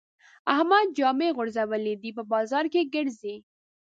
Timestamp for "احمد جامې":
0.53-1.29